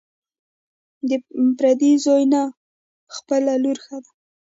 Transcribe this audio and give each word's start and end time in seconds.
ـ 0.59 1.09
د 1.09 1.11
پردي 1.57 1.91
زوى 2.03 2.23
نه، 2.33 2.41
خپله 3.15 3.53
لور 3.63 3.77
ښه 3.85 3.97
ده. 4.03 4.11